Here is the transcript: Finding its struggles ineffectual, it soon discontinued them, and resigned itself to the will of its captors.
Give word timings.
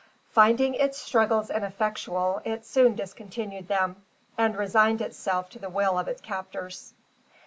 Finding 0.31 0.73
its 0.73 0.97
struggles 0.97 1.51
ineffectual, 1.51 2.41
it 2.43 2.65
soon 2.65 2.95
discontinued 2.95 3.67
them, 3.67 4.01
and 4.35 4.57
resigned 4.57 4.99
itself 4.99 5.51
to 5.51 5.59
the 5.59 5.69
will 5.69 5.99
of 5.99 6.07
its 6.07 6.21
captors. 6.21 6.95